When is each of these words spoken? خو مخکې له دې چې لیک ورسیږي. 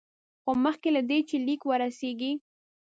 خو 0.43 0.51
مخکې 0.65 0.89
له 0.95 1.01
دې 1.09 1.19
چې 1.29 1.35
لیک 1.47 1.61
ورسیږي. 1.65 2.31